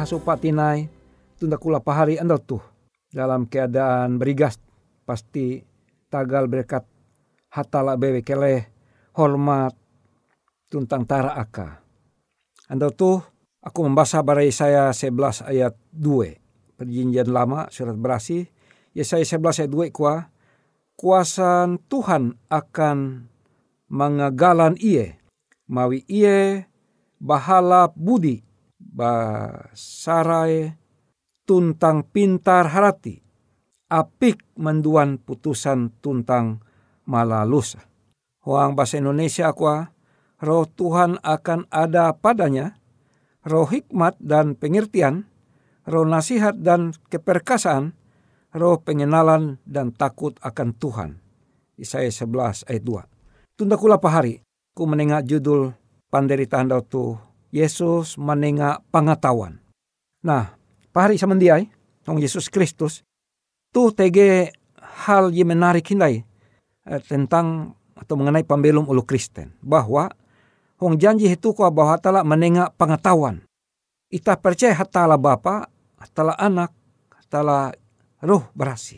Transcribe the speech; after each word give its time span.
Ita 0.00 0.16
supatinai 0.16 0.88
tunda 1.36 1.60
kula 1.60 1.76
pahari 1.84 2.16
andal 2.16 2.40
tuh 2.40 2.64
dalam 3.12 3.44
keadaan 3.44 4.16
berigas 4.16 4.56
pasti 5.04 5.60
tagal 6.08 6.48
berkat 6.48 6.88
hatala 7.52 8.00
bewe 8.00 8.24
kele 8.24 8.72
hormat 9.12 9.76
tuntang 10.72 11.04
tara 11.04 11.36
aka. 11.36 11.84
Andal 12.72 12.96
tuh 12.96 13.20
Aku 13.60 13.84
membaca 13.84 14.24
bara 14.24 14.40
Yesaya 14.40 14.88
11 14.88 15.44
ayat 15.44 15.76
2. 15.92 16.80
Perjanjian 16.80 17.28
lama 17.28 17.68
surat 17.68 17.92
berasi. 17.92 18.48
Yesaya 18.96 19.20
11 19.20 19.68
ayat 19.68 19.92
2 19.92 19.92
kuah. 19.92 20.32
Kuasaan 20.96 21.76
Tuhan 21.84 22.40
akan 22.48 23.28
mengagalan 23.92 24.80
iye. 24.80 25.20
Mawi 25.68 26.08
iye 26.08 26.64
bahalap 27.20 27.92
budi. 28.00 28.40
Basarai 28.90 30.74
tuntang 31.46 32.02
pintar 32.10 32.74
harati. 32.74 33.22
Apik 33.90 34.42
menduan 34.58 35.18
putusan 35.18 35.94
tuntang 36.02 36.62
malalus. 37.06 37.78
Huang 38.42 38.74
bahasa 38.74 38.98
Indonesia 38.98 39.50
kuah. 39.54 39.94
Roh 40.40 40.64
Tuhan 40.64 41.20
akan 41.20 41.68
ada 41.68 42.16
padanya 42.16 42.80
roh 43.44 43.68
hikmat 43.68 44.20
dan 44.20 44.56
pengertian, 44.56 45.28
roh 45.88 46.04
nasihat 46.04 46.60
dan 46.60 46.92
keperkasaan, 47.08 47.96
roh 48.52 48.76
pengenalan 48.80 49.60
dan 49.64 49.92
takut 49.94 50.36
akan 50.44 50.76
Tuhan. 50.76 51.10
Isaiah 51.80 52.12
11 52.12 52.68
ayat 52.68 52.84
2. 52.84 53.56
Tunda 53.56 53.80
kula 53.80 53.96
pahari, 53.96 54.44
ku 54.76 54.84
menengah 54.84 55.24
judul 55.24 55.72
panderitaan 56.12 56.68
tu 56.84 57.16
Yesus 57.50 58.14
menengah 58.18 58.82
pengetahuan. 58.94 59.58
Nah, 60.22 60.54
pahari 60.94 61.18
samandiai, 61.18 61.66
tong 62.06 62.22
Yesus 62.22 62.46
Kristus, 62.50 63.02
tu 63.74 63.90
tege 63.90 64.54
hal 65.06 65.34
yang 65.34 65.54
menarik 65.54 65.86
hindai 65.86 66.22
eh, 66.86 67.02
tentang 67.06 67.74
atau 67.98 68.14
mengenai 68.16 68.46
pembelum 68.46 68.86
ulu 68.86 69.02
Kristen. 69.04 69.54
Bahwa 69.60 70.08
Hong 70.80 70.96
janji 70.96 71.28
itu 71.28 71.52
ko 71.52 71.68
bahwa 71.68 72.00
hatala 72.00 72.24
menengah 72.24 72.72
pengetahuan. 72.72 73.44
Ita 74.08 74.40
percaya 74.40 74.72
hatala 74.72 75.20
Bapa, 75.20 75.68
hatala 76.00 76.32
anak, 76.40 76.72
hatala 77.12 77.76
roh 78.24 78.48
berasi. 78.56 78.96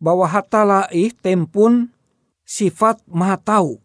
Bahwa 0.00 0.24
hatala 0.24 0.88
ih 0.88 1.12
tempun 1.12 1.92
sifat 2.48 3.04
maha 3.04 3.36
tahu, 3.36 3.76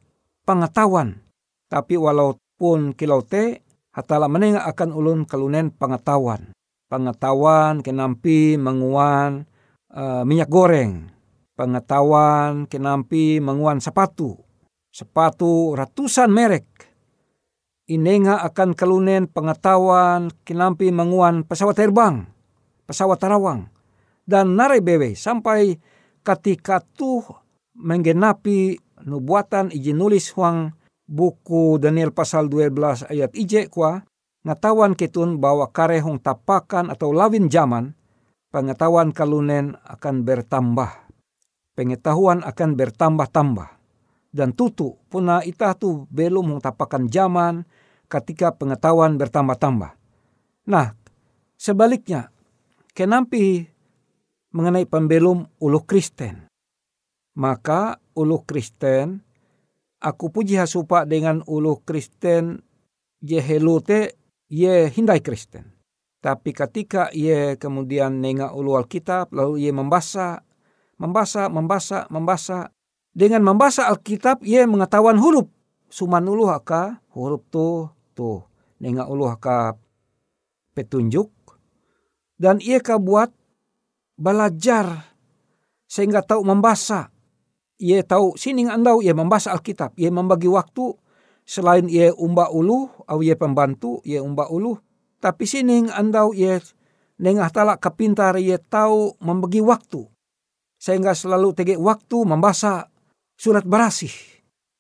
pengetahuan. 0.48 1.20
Tapi 1.68 2.00
walaupun 2.00 2.96
kilau 2.96 3.20
te, 3.28 3.60
hatala 3.98 4.30
menengah 4.30 4.62
akan 4.70 4.94
ulun 4.94 5.26
kalunen 5.26 5.74
pengetahuan. 5.74 6.54
Pengetahuan 6.86 7.82
kenampi 7.82 8.54
menguan 8.62 9.50
uh, 9.90 10.22
minyak 10.22 10.54
goreng. 10.54 11.10
Pengetahuan 11.58 12.70
kenampi 12.70 13.42
menguan 13.42 13.82
sepatu. 13.82 14.38
Sepatu 14.94 15.74
ratusan 15.74 16.30
merek 16.30 16.70
inenga 17.90 18.46
akan 18.46 18.78
kalunen 18.78 19.26
pengetahuan 19.26 20.30
kinampi 20.46 20.94
menguan 20.94 21.42
pesawat 21.42 21.76
terbang, 21.82 22.30
pesawat 22.86 23.18
tarawang. 23.18 23.66
Dan 24.28 24.60
narai 24.60 24.84
bewe 24.84 25.16
sampai 25.16 25.80
ketika 26.22 26.84
tuh 26.84 27.24
menggenapi 27.74 28.76
nubuatan 29.08 29.72
izin 29.72 29.98
nulis 29.98 30.36
huang 30.36 30.76
buku 31.08 31.80
Daniel 31.80 32.12
pasal 32.12 32.52
12 32.52 33.08
ayat 33.08 33.32
ije 33.32 33.72
kuah 33.72 34.04
ngatawan 34.44 34.94
ketun 34.94 35.40
bahwa 35.40 35.72
karehong 35.72 36.20
tapakan 36.20 36.92
atau 36.92 37.16
lawin 37.16 37.48
zaman 37.48 37.96
pengetahuan 38.52 39.12
kalunen 39.12 39.76
akan 39.88 40.24
bertambah. 40.24 41.08
Pengetahuan 41.76 42.42
akan 42.42 42.70
bertambah-tambah. 42.74 43.70
Dan 44.32 44.54
tutu 44.54 44.96
puna 45.08 45.42
itah 45.42 45.74
tu 45.74 46.06
belum 46.12 46.60
tapakan 46.60 47.08
zaman 47.12 47.64
ketika 48.08 48.56
pengetahuan 48.56 49.20
bertambah-tambah. 49.20 49.92
Nah, 50.68 50.96
sebaliknya, 51.56 52.32
kenampi 52.92 53.68
mengenai 54.52 54.88
pembelum 54.88 55.48
ulu 55.60 55.80
Kristen. 55.84 56.48
Maka 57.38 58.02
ulu 58.18 58.42
Kristen, 58.48 59.27
aku 60.08 60.32
puji 60.32 60.56
hasupa 60.56 61.04
dengan 61.04 61.44
ulu 61.44 61.84
Kristen 61.84 62.64
ye 63.20 63.44
helute 63.44 64.16
ye 64.48 64.88
hindai 64.88 65.20
Kristen. 65.20 65.76
Tapi 66.24 66.56
ketika 66.56 67.12
ye 67.12 67.60
kemudian 67.60 68.24
nenga 68.24 68.56
ulu 68.56 68.80
Alkitab, 68.80 69.36
lalu 69.36 69.68
ye 69.68 69.72
membaca, 69.76 70.42
membaca, 70.96 71.52
membaca, 71.52 72.08
membaca. 72.08 72.72
Dengan 73.18 73.42
membaca 73.42 73.90
Alkitab, 73.90 74.46
ye 74.46 74.64
mengetahuan 74.70 75.18
huruf. 75.18 75.50
Suman 75.90 76.28
ulu 76.28 76.48
haka 76.52 77.02
huruf 77.16 77.42
tu 77.50 77.90
tu 78.18 78.42
nenga 78.82 79.06
uluh 79.06 79.34
ka 79.38 79.78
petunjuk 80.74 81.30
dan 82.38 82.62
ia 82.62 82.82
ka 82.82 83.02
buat 83.02 83.34
belajar 84.18 85.14
sehingga 85.86 86.22
tahu 86.26 86.46
membaca 86.46 87.14
ia 87.78 88.02
tahu 88.02 88.38
sini 88.38 88.66
andau 88.66 89.02
ia 89.02 89.14
membaca 89.14 89.54
Alkitab 89.54 89.94
ia 89.98 90.10
membagi 90.10 90.50
waktu 90.50 90.98
selain 91.48 91.88
ia 91.88 92.12
umba 92.18 92.50
ulu 92.50 92.90
au 93.06 93.20
ia 93.22 93.38
pembantu 93.38 94.02
ia 94.04 94.22
umba 94.22 94.50
ulu 94.50 94.78
tapi 95.22 95.46
sini 95.50 95.90
andau 95.94 96.34
ia 96.34 96.62
nengah 97.18 97.50
talak 97.50 97.82
kepintar 97.82 98.38
ia 98.38 98.58
tahu 98.58 99.18
membagi 99.22 99.62
waktu 99.62 100.06
sehingga 100.78 101.18
selalu 101.18 101.54
tege 101.58 101.76
waktu 101.78 102.18
membaca 102.26 102.90
surat 103.38 103.66
berasih 103.66 104.14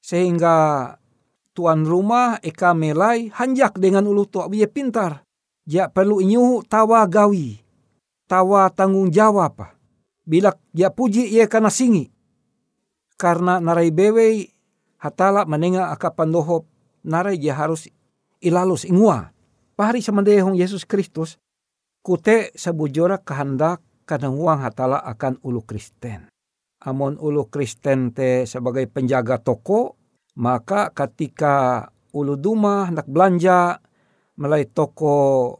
sehingga 0.07 0.95
tuan 1.57 1.83
rumah 1.89 2.37
eka 2.45 2.77
melai 2.77 3.33
hanjak 3.33 3.81
dengan 3.81 4.05
ulu 4.05 4.29
tua 4.29 4.45
biye 4.45 4.69
pintar. 4.69 5.25
Ja 5.65 5.89
perlu 5.89 6.21
inyu 6.21 6.61
tawa 6.63 7.03
gawi. 7.09 7.57
Tawa 8.29 8.69
tanggung 8.69 9.09
jawab. 9.09 9.73
Bila 10.21 10.53
ja 10.71 10.93
puji 10.93 11.27
ia 11.27 11.49
kana 11.49 11.73
singi. 11.73 12.13
Karena 13.17 13.57
narai 13.57 13.89
bewe 13.89 14.53
hatala 15.01 15.49
menenga 15.49 15.89
aka 15.89 16.13
pandohop 16.13 16.69
narai 17.01 17.41
ja 17.41 17.57
harus 17.57 17.89
ilalus 18.41 18.85
ingua. 18.85 19.33
Pahari 19.73 20.01
samandehong 20.01 20.57
Yesus 20.57 20.85
Kristus 20.85 21.41
kute 22.05 22.53
sebujora 22.53 23.21
kehendak 23.21 23.81
kadang 24.07 24.37
uang 24.37 24.63
hatala 24.63 25.01
akan 25.01 25.41
ulu 25.43 25.65
Kristen. 25.65 26.29
Amon 26.85 27.17
ulu 27.17 27.49
Kristen 27.49 28.13
te 28.13 28.45
sebagai 28.45 28.85
penjaga 28.85 29.41
toko 29.41 29.97
maka 30.37 30.93
ketika 30.93 31.89
ulu 32.13 32.37
duma 32.37 32.87
hendak 32.87 33.09
belanja 33.09 33.81
melai 34.37 34.69
toko 34.69 35.57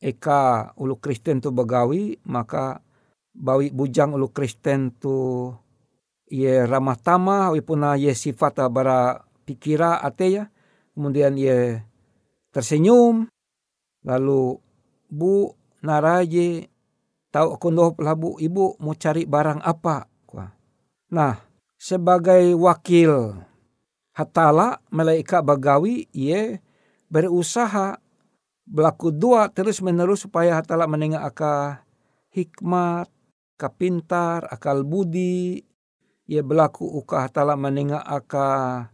eka 0.00 0.72
ulu 0.80 0.96
Kristen 0.98 1.44
tu 1.44 1.52
begawi 1.52 2.16
maka 2.28 2.80
bawi 3.36 3.68
bujang 3.70 4.16
ulu 4.16 4.32
Kristen 4.32 4.96
tu 4.96 5.48
ye 6.28 6.64
ramah 6.64 6.96
tamah 6.98 7.52
puna 7.64 7.96
ye 7.96 8.12
sifat 8.16 8.60
bara 8.72 9.24
pikira 9.44 10.00
ate 10.00 10.26
ya. 10.30 10.44
Kemudian 10.94 11.34
ye 11.36 11.82
tersenyum. 12.54 13.26
Lalu 14.04 14.60
bu 15.08 15.56
naraje 15.80 16.68
tahu 17.32 17.56
aku 17.56 17.68
labu 18.00 18.36
ibu 18.38 18.76
mau 18.78 18.94
cari 18.94 19.24
barang 19.24 19.64
apa? 19.64 20.06
Nah 21.14 21.40
sebagai 21.78 22.56
wakil 22.56 23.38
hatala 24.14 24.80
malaikat 24.88 25.42
bagawi 25.42 26.06
ia 26.14 26.62
berusaha 27.10 27.98
berlaku 28.64 29.12
dua 29.12 29.52
terus 29.52 29.84
menerus 29.84 30.24
supaya 30.24 30.56
hatala 30.56 30.88
menengah 30.88 31.22
akal 31.22 31.84
hikmat, 32.34 33.06
kapintar, 33.54 34.48
akal 34.50 34.82
budi, 34.82 35.62
ia 36.28 36.40
berlaku 36.40 36.84
uka 36.84 37.28
hatala 37.28 37.56
menengah 37.56 38.00
akal 38.00 38.88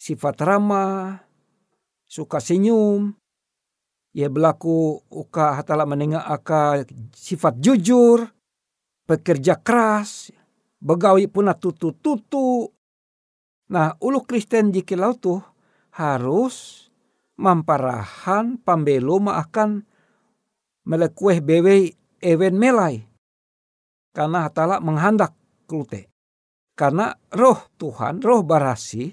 sifat 0.00 0.36
ramah, 0.42 1.22
suka 2.06 2.38
senyum, 2.42 3.14
ia 4.14 4.26
berlaku 4.26 5.02
uka 5.10 5.58
hatala 5.58 5.86
menengah 5.86 6.26
akal 6.26 6.86
sifat 7.14 7.58
jujur, 7.62 8.26
pekerja 9.06 9.58
keras, 9.58 10.34
begawi 10.82 11.30
pun 11.30 11.50
tutu-tutu, 11.58 12.70
Nah, 13.70 13.94
ulu 14.02 14.26
Kristen 14.26 14.74
jikilau 14.74 15.14
tuh 15.14 15.38
harus 15.94 16.86
mamparahan 17.38 18.58
pambelo 18.58 19.22
akan 19.30 19.86
melekueh 20.82 21.38
bewe 21.38 21.94
ewen 22.18 22.58
melai. 22.58 23.06
Karena 24.10 24.50
hatala 24.50 24.82
menghandak 24.82 25.38
klute. 25.70 26.09
Karena 26.74 27.12
roh 27.34 27.70
Tuhan, 27.76 28.24
roh 28.24 28.40
barasi, 28.40 29.12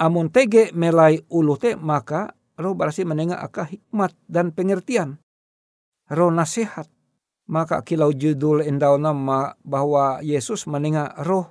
amun 0.00 0.32
tege 0.32 0.72
melai 0.72 1.20
ulu 1.28 1.60
te 1.60 1.76
maka 1.76 2.32
roh 2.56 2.72
barasi 2.72 3.04
menengah 3.04 3.40
akah 3.40 3.68
hikmat 3.68 4.16
dan 4.28 4.52
pengertian. 4.52 5.20
Roh 6.10 6.32
nasihat. 6.32 6.88
Maka 7.50 7.82
kilau 7.82 8.14
judul 8.14 8.62
endau 8.62 8.94
nama 8.94 9.58
bahwa 9.66 10.22
Yesus 10.22 10.70
menengah 10.70 11.18
roh 11.26 11.50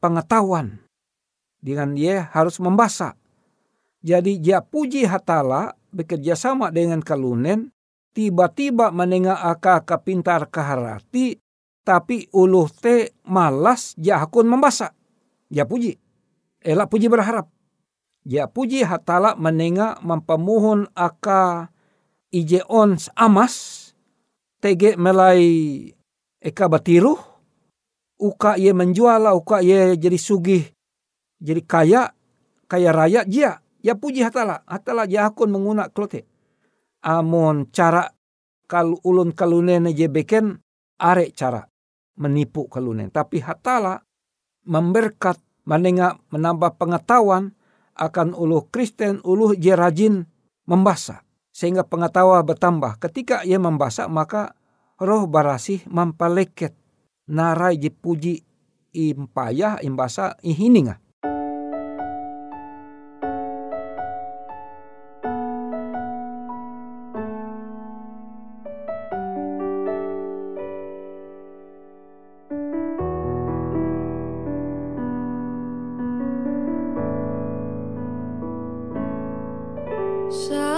pengetahuan 0.00 0.80
dengan 1.60 1.92
dia 1.92 2.32
harus 2.32 2.56
membaca. 2.56 3.12
Jadi 4.00 4.40
dia 4.40 4.64
puji 4.64 5.04
hatala 5.04 5.76
bekerja 5.92 6.36
sama 6.36 6.72
dengan 6.72 7.04
kalunen, 7.04 7.68
tiba-tiba 8.16 8.88
menengah 8.92 9.44
aka 9.44 9.84
pintar 10.00 10.48
kaharati, 10.48 11.40
tapi 11.84 12.26
uluh 12.32 12.66
te 12.72 13.12
malas 13.28 13.92
jakun 14.00 14.48
membaca. 14.48 14.96
Ya 15.52 15.68
puji. 15.68 16.00
Elak 16.64 16.88
puji 16.88 17.12
berharap. 17.12 17.52
Ya 18.24 18.48
puji 18.48 18.88
hatala 18.88 19.36
menengah 19.36 20.00
mempamuhun 20.00 20.88
aka 20.96 21.68
ijeon 22.32 22.96
amas, 23.20 23.92
tege 24.64 24.96
melai 24.96 25.92
eka 26.40 26.64
batiru, 26.72 27.20
uka 28.16 28.56
ye 28.56 28.72
menjual, 28.72 29.28
uka 29.36 29.60
ye 29.60 30.00
jadi 30.00 30.16
sugih, 30.16 30.64
jadi 31.36 31.60
kaya, 31.68 32.02
kaya 32.64 32.90
raya 32.96 33.28
dia. 33.28 33.60
Ya 33.84 33.92
puji 33.92 34.24
hatala, 34.24 34.64
hatala 34.64 35.04
jakun 35.04 35.52
menguna 35.52 35.92
klote. 35.92 36.24
Amon 37.04 37.68
cara 37.68 38.08
kalau 38.64 38.96
ulun 39.04 39.36
kalunen 39.36 39.92
je 39.92 40.08
beken 40.08 40.56
are 40.96 41.28
cara 41.36 41.73
menipu 42.18 42.66
kalunen. 42.70 43.10
Tapi 43.10 43.42
hatala 43.42 44.02
memberkat 44.64 45.38
menengah 45.64 46.20
menambah 46.30 46.76
pengetahuan 46.80 47.52
akan 47.94 48.34
uluh 48.34 48.66
Kristen, 48.70 49.22
uluh 49.22 49.54
je 49.54 49.72
rajin 49.76 50.26
membaca. 50.66 51.22
Sehingga 51.54 51.86
pengetahuan 51.86 52.42
bertambah. 52.42 52.98
Ketika 52.98 53.46
ia 53.46 53.62
membaca 53.62 54.10
maka 54.10 54.58
roh 54.98 55.30
barasih 55.30 55.86
mampaleket. 55.86 56.74
Narai 57.24 57.80
je 57.80 57.88
puji 57.88 58.44
impayah 58.92 59.80
imbasa 59.80 60.36
ihininga. 60.44 61.00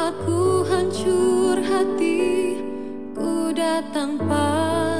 aku 0.06 0.62
hancur 0.70 1.58
hati 1.58 2.54
ku 3.10 3.50
datang 3.50 4.14
padamu. 4.22 4.95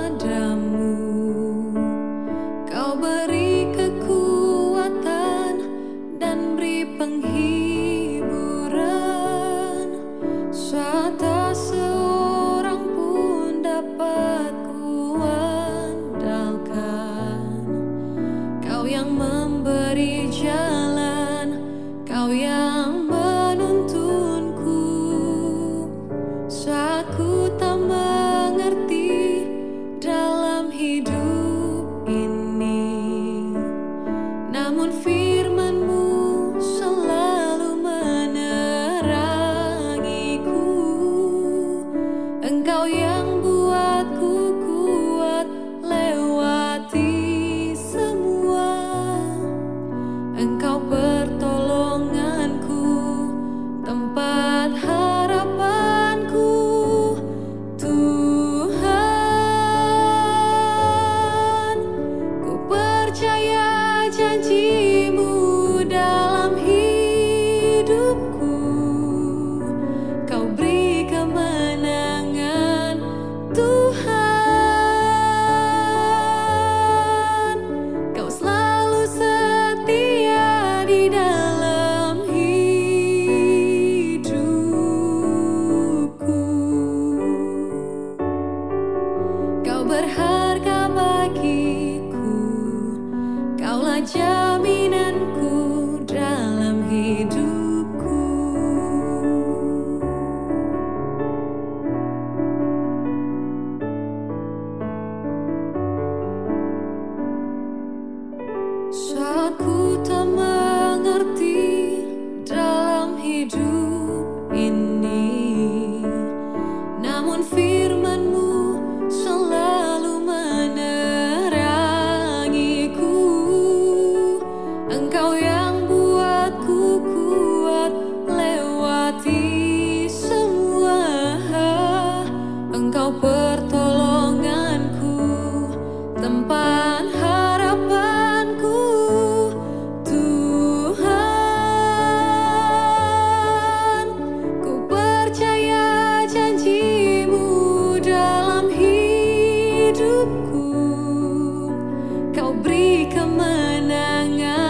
kau 152.36 152.52
beri 152.52 153.08
kemenangan. 153.08 154.65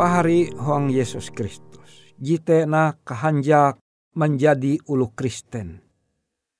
Pahari 0.00 0.48
Huang 0.56 0.88
Yesus 0.88 1.28
Kristus. 1.28 2.16
Jite 2.16 2.64
na 2.64 2.96
kahanjak 3.04 3.76
menjadi 4.16 4.80
ulu 4.88 5.12
Kristen. 5.12 5.84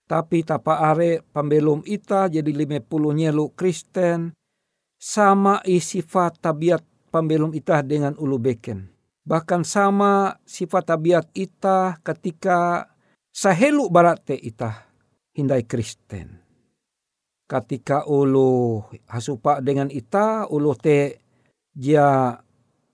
Tapi 0.04 0.44
tapa 0.44 0.76
are 0.84 1.24
pembelum 1.24 1.80
ita 1.88 2.28
jadi 2.28 2.52
lima 2.52 2.84
puluh 2.84 3.16
nyelu 3.16 3.48
Kristen 3.56 4.36
sama 5.00 5.64
sifat 5.64 6.36
tabiat 6.36 6.84
pembelum 7.08 7.56
ita 7.56 7.80
dengan 7.80 8.12
ulu 8.20 8.36
beken. 8.36 8.92
Bahkan 9.24 9.64
sama 9.64 10.36
sifat 10.44 10.92
tabiat 10.92 11.32
ita 11.32 11.96
ketika 12.04 12.92
sahelu 13.32 13.88
barate 13.88 14.36
ita 14.36 14.84
hindai 15.32 15.64
Kristen. 15.64 16.44
Ketika 17.48 18.04
ulu 18.04 18.84
hasupa 19.08 19.64
dengan 19.64 19.88
ita, 19.88 20.44
ulu 20.44 20.76
te 20.76 21.24
dia 21.72 22.36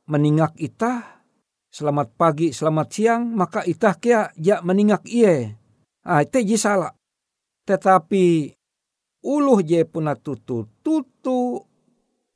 meningak 0.07 0.55
ita, 0.59 1.23
selamat 1.71 2.15
pagi, 2.15 2.55
selamat 2.55 2.87
siang, 2.91 3.23
maka 3.35 3.67
ita 3.67 3.95
kia 3.99 4.31
dia 4.39 4.63
meningak 4.63 5.03
iye. 5.11 5.59
Ah, 6.07 6.23
itu 6.23 6.55
salah. 6.55 6.95
Tetapi 7.67 8.55
uluh 9.27 9.59
je 9.67 9.83
puna 9.83 10.15
tutu 10.15 10.71
tutu 10.87 11.67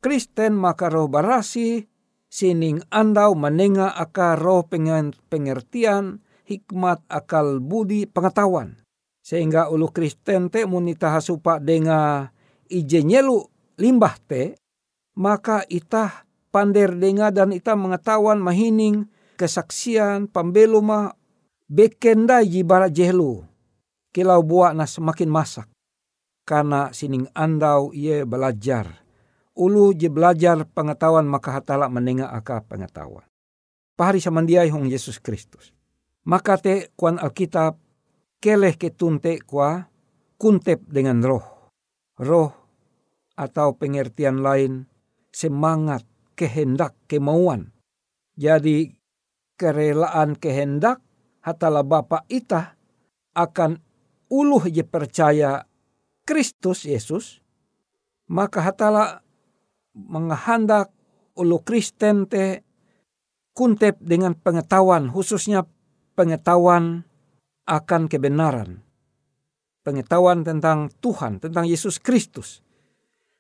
Kristen 0.03 0.59
maka 0.59 0.91
roh 0.91 1.07
barasi 1.07 1.87
sining 2.27 2.83
andau 2.91 3.39
menenga 3.39 3.95
aka 3.95 4.35
roh 4.35 4.67
pengen, 4.67 5.15
pengertian 5.31 6.25
hikmat 6.49 7.07
akal 7.07 7.63
budi 7.63 8.11
pengetahuan. 8.11 8.83
Sehingga 9.23 9.71
ulu 9.71 9.93
Kristen 9.95 10.51
te 10.51 10.67
munita 10.67 11.15
hasupa 11.15 11.63
denga 11.63 12.33
ije 12.67 13.07
nyelu 13.07 13.39
limbah 13.79 14.17
te 14.27 14.59
maka 15.15 15.63
itah 15.71 16.27
pander 16.51 16.95
denga 16.99 17.31
dan 17.31 17.55
itah 17.55 17.79
mengetahuan 17.79 18.43
mahining 18.43 19.07
kesaksian 19.39 20.29
pambeluma 20.29 21.17
bekenda 21.71 22.43
jibara 22.43 22.91
jehlu 22.91 23.47
kilau 24.11 24.43
buah 24.43 24.75
na 24.75 24.85
semakin 24.85 25.31
masak. 25.31 25.67
Karena 26.43 26.91
sining 26.91 27.31
andau 27.31 27.95
ia 27.95 28.27
belajar. 28.27 29.07
Ulu 29.55 29.95
je 29.95 30.11
belajar 30.11 30.67
pengetahuan 30.67 31.27
maka 31.27 31.55
hatala 31.55 31.87
menengah 31.87 32.27
aka 32.27 32.67
pengetahuan. 32.67 33.23
Pahari 33.95 34.19
samandiai 34.19 34.67
hong 34.73 34.91
Yesus 34.91 35.23
Kristus. 35.23 35.71
Maka 36.27 36.59
te 36.59 36.91
kuan 36.99 37.23
Alkitab 37.23 37.79
keleh 38.43 38.75
ketunte 38.75 39.39
kwa 39.47 39.87
kuntep 40.41 40.83
dengan 40.91 41.23
roh. 41.23 41.45
Roh 42.19 42.51
atau 43.37 43.77
pengertian 43.77 44.43
lain 44.43 44.85
semangat, 45.31 46.05
kehendak, 46.41 46.97
kemauan. 47.05 47.77
Jadi 48.41 48.97
kerelaan 49.61 50.41
kehendak 50.41 51.05
hatala 51.45 51.85
Bapa 51.85 52.25
ita 52.33 52.81
akan 53.37 53.77
uluh 54.33 54.65
je 54.73 54.81
percaya 54.81 55.69
Kristus 56.25 56.89
Yesus, 56.89 57.45
maka 58.33 58.65
hatala 58.65 59.21
menghendak 59.93 60.89
ulu 61.37 61.61
Kristen 61.61 62.25
te 62.25 62.65
kuntep 63.53 64.01
dengan 64.01 64.33
pengetahuan, 64.33 65.13
khususnya 65.13 65.69
pengetahuan 66.17 67.05
akan 67.69 68.09
kebenaran. 68.09 68.81
Pengetahuan 69.85 70.45
tentang 70.45 70.89
Tuhan, 71.05 71.41
tentang 71.41 71.69
Yesus 71.69 72.01
Kristus. 72.01 72.65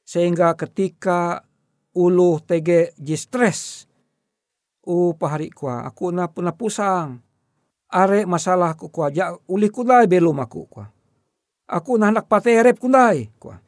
Sehingga 0.04 0.56
ketika 0.58 1.46
ulu 1.94 2.38
tege 2.44 2.94
jistres, 2.98 3.86
u 4.86 5.14
pahari 5.14 5.50
kwa, 5.50 5.86
aku 5.86 6.10
na 6.14 6.30
puna 6.30 6.54
pusang, 6.54 7.18
are 7.90 8.22
masalah 8.26 8.78
ku 8.78 8.88
kwa 8.88 9.10
ja 9.10 9.34
uli 9.50 9.68
kundai 9.70 10.06
belum 10.06 10.38
aku 10.40 10.66
kwa. 10.70 10.86
Aku 11.70 11.98
nah 11.98 12.10
hendak 12.10 12.26
harap 12.26 12.78
kundai 12.82 13.30
kwa. 13.38 13.62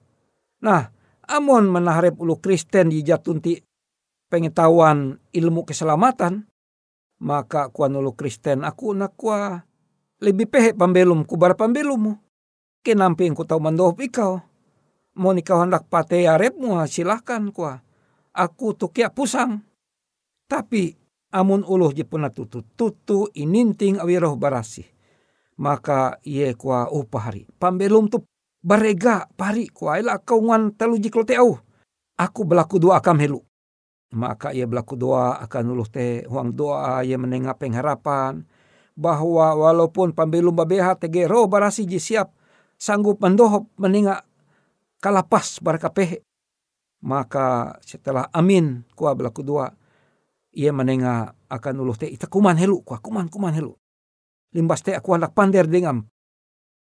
Nah, 0.62 0.90
amon 1.26 1.70
menaharap 1.70 2.18
ulu 2.18 2.38
Kristen 2.38 2.90
di 2.90 3.02
jatunti 3.02 3.58
pengetahuan 4.26 5.18
ilmu 5.30 5.62
keselamatan, 5.62 6.46
maka 7.22 7.70
kuan 7.70 7.94
ulu 7.94 8.14
Kristen 8.18 8.66
aku 8.66 8.94
nak 8.94 9.14
kwa 9.14 9.62
lebih 10.22 10.50
pehe 10.50 10.70
pambelum 10.74 11.26
ku 11.26 11.38
bar 11.38 11.54
pambelumu. 11.54 12.18
Kenampi 12.82 13.30
ku 13.30 13.46
tahu 13.46 13.62
mandohop 13.62 14.02
ikau. 14.02 14.42
Mau 15.14 15.30
nikau 15.30 15.62
hendak 15.62 15.86
patay 15.86 16.26
harapmu 16.26 16.82
silahkan 16.90 17.54
kwa. 17.54 17.78
Aku 18.32 18.72
tukia 18.72 19.12
pusang. 19.12 19.60
Tapi 20.48 20.96
amun 21.32 21.64
uluh 21.64 21.92
je 21.92 22.04
puna 22.04 22.28
tutu 22.28 22.64
tutu 22.76 23.28
ininting 23.32 23.96
awi 24.00 24.20
roh 24.20 24.36
barasi 24.36 24.84
maka 25.56 26.20
ie 26.24 26.52
kwa 26.52 26.92
upahari 26.92 27.48
pambelum 27.56 28.08
tu 28.08 28.20
barega 28.60 29.28
pari 29.32 29.68
kwa 29.72 29.96
ila 30.00 30.20
kau 30.20 30.44
ngan 30.44 30.76
telu 30.76 31.00
au 31.40 31.56
aku 32.16 32.40
belaku 32.44 32.76
doa 32.78 33.00
akam 33.00 33.18
helu. 33.18 33.40
Maka 34.12 34.52
ia 34.52 34.68
belaku 34.68 34.92
doa 34.92 35.40
akan 35.40 35.72
uluh 35.72 35.88
te 35.88 36.28
huang 36.28 36.52
doa 36.52 37.00
ia 37.00 37.16
menengah 37.16 37.56
pengharapan 37.56 38.44
bahwa 38.92 39.56
walaupun 39.56 40.12
pambelum 40.12 40.52
babeha 40.52 40.92
tege 41.00 41.24
roh 41.24 41.48
barasi 41.48 41.88
je 41.88 41.96
siap 41.96 42.28
sanggup 42.76 43.24
mendohop 43.24 43.72
menengah 43.80 44.20
kalapas 45.00 45.64
barakapehe 45.64 46.20
maka 47.02 47.76
setelah 47.82 48.30
amin 48.30 48.86
kuah 48.94 49.18
belaku 49.18 49.42
doa 49.42 49.68
ia 50.54 50.70
menenga 50.70 51.34
akan 51.50 51.74
uluh 51.82 51.96
te 51.96 52.06
ita 52.06 52.28
kuman 52.28 52.54
helu 52.54 52.84
kuah 52.84 53.00
kuman 53.00 53.26
kuman 53.26 53.52
helu. 53.56 53.74
Limbas 54.52 54.84
te 54.84 54.92
aku 54.92 55.16
hendak 55.16 55.32
pander 55.32 55.64
dengam. 55.64 56.04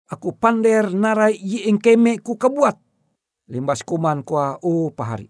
Aku 0.08 0.38
pander 0.38 0.94
narai 0.94 1.36
i 1.36 1.68
engkeme 1.68 2.22
ku 2.22 2.38
kebuat. 2.38 2.78
Limbas 3.50 3.82
kuman 3.82 4.22
kuah 4.22 4.62
u 4.62 4.94
pahari. 4.94 5.28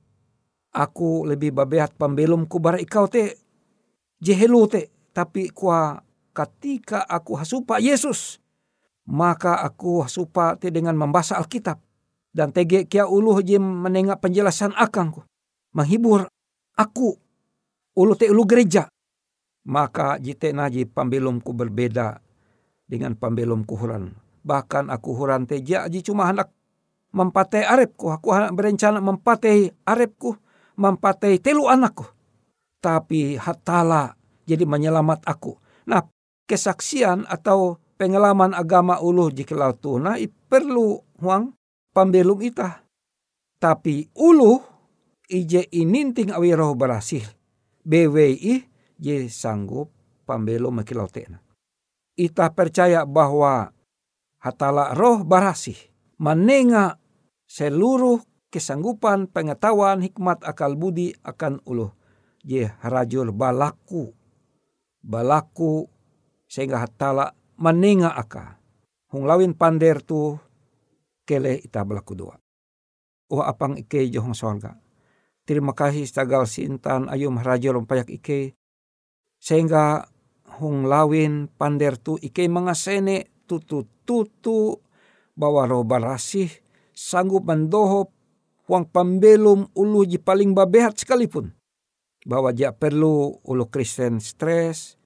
Aku 0.76 1.26
lebih 1.26 1.56
babehat 1.56 1.96
pembelum 1.96 2.46
ku 2.46 2.60
bara 2.60 2.78
ikau 2.78 3.08
te 3.08 3.40
jehelu 4.20 4.68
te. 4.68 4.82
Tapi 5.16 5.50
kuah 5.50 5.98
ketika 6.36 7.08
aku 7.08 7.40
hasupa 7.40 7.82
Yesus. 7.82 8.38
Maka 9.08 9.64
aku 9.64 10.04
hasupa 10.04 10.60
te 10.60 10.68
dengan 10.68 11.00
membaca 11.00 11.40
Alkitab. 11.40 11.87
Dan 12.38 12.54
tege 12.54 12.86
kia 12.86 13.10
uluh 13.10 13.42
je 13.42 13.58
menengah 13.58 14.22
penjelasan 14.22 14.78
akangku. 14.78 15.26
Menghibur 15.74 16.30
aku 16.78 17.18
ulu 17.98 18.14
te 18.14 18.30
ulu 18.30 18.46
gereja. 18.46 18.86
Maka 19.66 20.22
jite 20.22 20.54
naji 20.54 20.86
pambelumku 20.86 21.50
berbeda 21.58 22.22
dengan 22.86 23.18
pambelumku 23.18 23.74
huran. 23.74 24.14
Bahkan 24.46 24.94
aku 24.94 25.18
huran 25.18 25.50
te 25.50 25.58
ji 25.66 25.82
cuma 26.06 26.30
hendak 26.30 26.54
mempatai 27.10 27.66
arepku. 27.66 28.14
Aku 28.14 28.30
hendak 28.30 28.54
berencana 28.54 29.02
mempatai 29.02 29.74
arepku, 29.90 30.38
mempatai 30.78 31.42
telu 31.42 31.66
anakku. 31.66 32.06
Tapi 32.78 33.34
hatala 33.42 34.14
jadi 34.46 34.62
menyelamat 34.70 35.26
aku. 35.26 35.58
Nah 35.90 36.06
kesaksian 36.46 37.26
atau 37.26 37.82
pengalaman 37.98 38.54
agama 38.54 39.02
ulu 39.02 39.34
jika 39.34 39.74
tuna 39.74 40.22
perlu 40.46 41.02
huang 41.18 41.57
pambelum 41.98 42.46
ita. 42.46 42.86
Tapi 43.58 44.14
ulu 44.14 44.62
ije 45.26 45.66
ininting 45.74 46.30
awi 46.30 46.54
roh 46.54 46.78
berhasil 46.78 47.26
BWI 47.82 48.62
je 49.02 49.26
sanggup 49.34 49.90
pambelo 50.30 50.70
makilautena. 50.70 51.42
Ita 52.14 52.54
percaya 52.54 53.02
bahwa 53.10 53.74
hatala 54.38 54.94
roh 54.94 55.26
barasih 55.26 55.78
menenga 56.22 57.02
seluruh 57.50 58.22
kesanggupan 58.54 59.26
pengetahuan 59.26 60.06
hikmat 60.06 60.46
akal 60.46 60.78
budi 60.78 61.18
akan 61.26 61.66
uluh. 61.66 61.90
Je 62.46 62.70
harajul 62.86 63.34
balaku. 63.34 64.14
Balaku 65.02 65.90
sehingga 66.46 66.86
hatala 66.86 67.34
menenga 67.58 68.14
aka. 68.14 68.62
Hung 69.10 69.26
lawin 69.26 69.58
pander 69.58 70.04
tu 70.06 70.38
kele 71.28 71.60
ita 71.60 71.84
balaku 71.84 72.16
doa. 72.16 72.40
Oh 73.28 73.44
apang 73.44 73.76
ike 73.76 74.08
johong 74.08 74.32
sorga 74.32 74.80
Terima 75.48 75.72
kasih 75.72 76.04
tagal 76.12 76.44
sintan 76.44 77.08
ayum 77.08 77.40
raja 77.40 77.72
rompayak 77.72 78.12
ike. 78.12 78.60
Sehingga 79.40 80.12
hung 80.60 80.84
lawin 80.84 81.48
pander 81.48 81.96
tu 81.96 82.20
ike 82.20 82.52
mengasene 82.52 83.32
tutu 83.48 83.88
tutu 84.04 84.76
bawa 85.40 85.64
roh 85.64 85.88
barasih 85.88 86.52
sanggup 86.92 87.48
mendohop 87.48 88.12
huang 88.68 88.92
pambelum 88.92 89.72
ulu 89.72 90.04
ji 90.04 90.20
paling 90.20 90.52
babehat 90.52 91.00
sekalipun. 91.00 91.56
Bahwa 92.28 92.52
dia 92.52 92.76
perlu 92.76 93.40
ulu 93.40 93.72
Kristen 93.72 94.20
stres, 94.20 95.00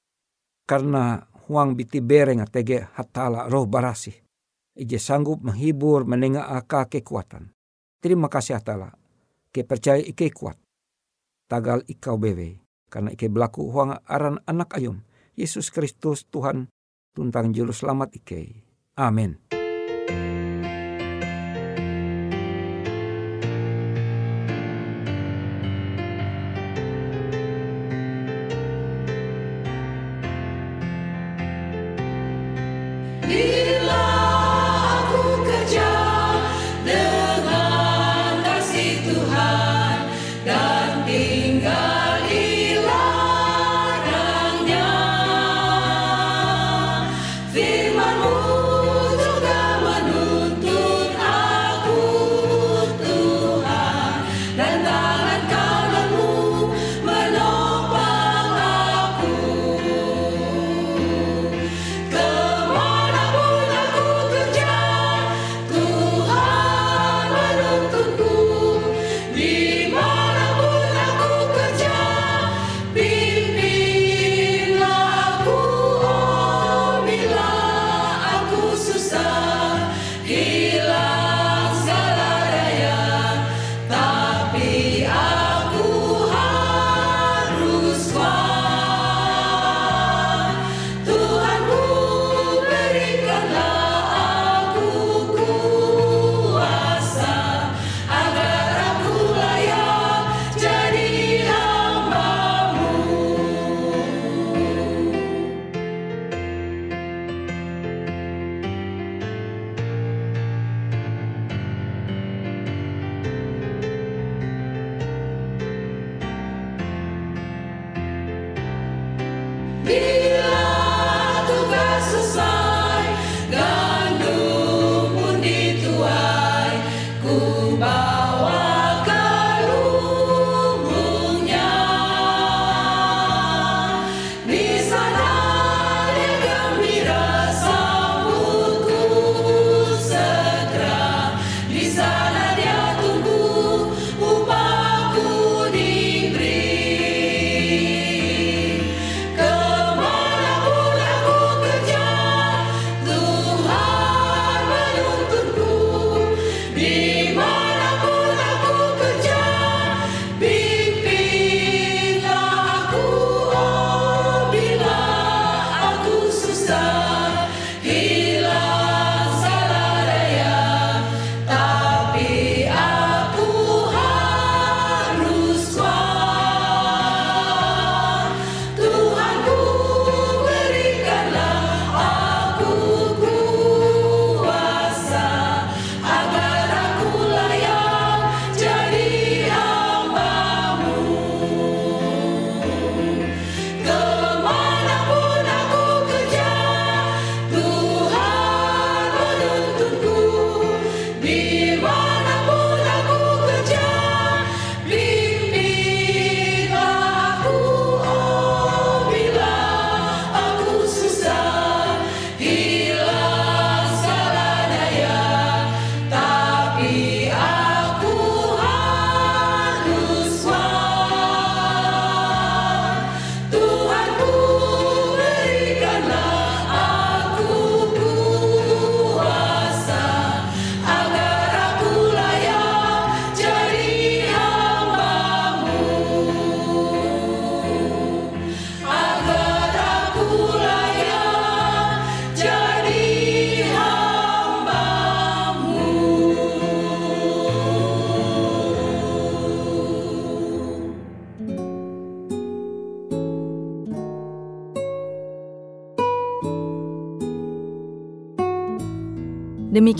karena 0.65 1.21
huang 1.45 1.77
biti 1.77 2.01
bereng 2.01 2.41
atege 2.41 2.89
hatala 2.97 3.45
roh 3.45 3.69
barasi. 3.69 4.30
Ije 4.81 4.97
sanggup 4.97 5.45
menghibur 5.45 6.09
menengah 6.09 6.57
aka 6.57 6.89
kekuatan. 6.89 7.53
Terima 8.01 8.25
kasih 8.25 8.57
hatala. 8.57 8.97
Ke 9.53 9.61
percaya 9.61 10.01
ike 10.01 10.33
kuat. 10.33 10.57
Tagal 11.45 11.85
ikau 11.85 12.17
bewe. 12.17 12.57
Karena 12.89 13.13
ike 13.13 13.29
berlaku 13.29 13.69
huang 13.69 13.93
aran 14.09 14.41
anak 14.49 14.73
ayum. 14.73 15.05
Yesus 15.37 15.69
Kristus 15.69 16.25
Tuhan 16.33 16.65
tuntang 17.13 17.53
juru 17.53 17.69
selamat 17.69 18.09
ike. 18.17 18.65
Amin. 18.97 19.60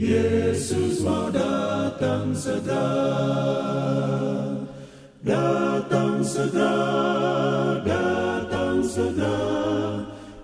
Yesus 0.00 1.04
mau 1.04 1.28
datang 1.28 2.32
segera. 2.32 2.88
Datang 5.20 6.24
segera, 6.24 7.84
datang 7.84 8.80
segera. 8.80 9.44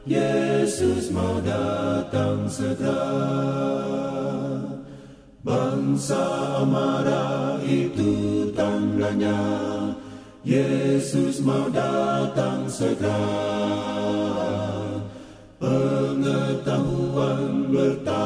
Yesus 0.05 1.09
mau 1.09 1.41
datang 1.41 2.45
segera. 2.53 3.01
Bangsa 5.41 6.61
marah 6.69 7.57
itu 7.65 8.53
tandanya 8.53 9.41
Yesus 10.45 11.41
mau 11.41 11.73
datang 11.73 12.69
segera. 12.69 13.25
Pengetahuan 15.57 17.73
bertambah-tambah 17.73 18.26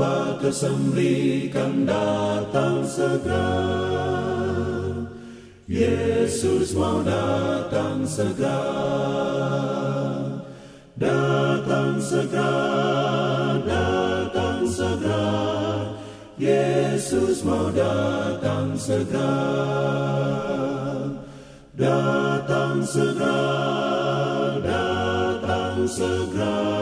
Domba 0.00 0.40
kesembelikan 0.40 1.84
datang 1.84 2.88
segera. 2.88 3.52
Yesus 5.68 6.72
mau 6.72 7.04
datang 7.04 8.08
segera, 8.08 8.64
datang 10.96 12.00
segera, 12.00 12.56
datang 13.60 14.64
segera. 14.64 15.36
Yesus 16.40 17.44
mau 17.44 17.68
datang 17.68 18.80
segera, 18.80 19.36
datang 21.76 22.80
segera, 22.88 23.44
datang 24.64 25.84
segera. 25.84 26.79